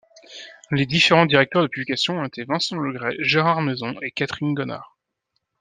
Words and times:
Les 0.71 0.87
différents 0.87 1.27
directeurs 1.27 1.61
de 1.61 1.67
publication 1.67 2.17
ont 2.21 2.25
été 2.25 2.43
Vincent 2.43 2.75
Legret, 2.79 3.15
Gérard 3.19 3.61
Maison 3.61 3.93
et 4.01 4.09
Catherine 4.09 4.55
Gonnard. 4.55 4.97